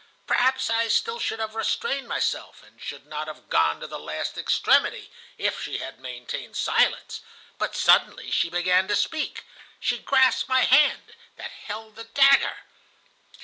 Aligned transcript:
Perhaps 0.25 0.67
I 0.71 0.87
still 0.87 1.19
should 1.19 1.37
have 1.37 1.53
restrained 1.53 2.07
myself, 2.07 2.63
and 2.63 2.81
should 2.81 3.05
not 3.05 3.27
have 3.27 3.49
gone 3.49 3.79
to 3.81 3.85
the 3.85 3.99
last 3.99 4.35
extremity, 4.35 5.11
if 5.37 5.61
she 5.61 5.77
had 5.77 5.99
maintained 5.99 6.55
silence. 6.57 7.21
But 7.59 7.75
suddenly 7.75 8.31
she 8.31 8.49
began 8.49 8.87
to 8.87 8.95
speak; 8.95 9.45
she 9.79 9.99
grasped 9.99 10.49
my 10.49 10.61
hand 10.61 11.13
that 11.35 11.51
held 11.51 11.97
the 11.97 12.05
dagger. 12.05 12.61